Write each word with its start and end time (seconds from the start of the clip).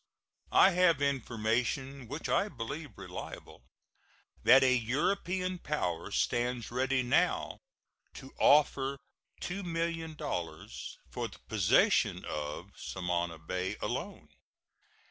I 0.55 0.71
have 0.71 0.99
information 0.99 2.07
which 2.07 2.27
I 2.27 2.49
believe 2.49 2.97
reliable 2.97 3.61
that 4.43 4.63
a 4.63 4.73
European 4.73 5.59
power 5.59 6.09
stands 6.09 6.71
ready 6.71 7.03
now 7.03 7.59
to 8.15 8.33
offer 8.39 8.97
$2,000,000 9.43 10.97
for 11.07 11.27
the 11.27 11.37
possession 11.47 12.25
of 12.25 12.71
Samana 12.75 13.37
Bay 13.37 13.77
alone. 13.79 14.29